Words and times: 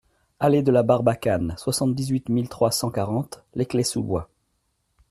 Allée 0.39 0.63
de 0.63 0.71
la 0.71 0.81
Barbacane, 0.81 1.53
soixante-dix-huit 1.59 2.27
mille 2.29 2.49
trois 2.49 2.71
cent 2.71 2.89
quarante 2.89 3.43
Les 3.53 3.67
Clayes-sous-Bois 3.67 4.29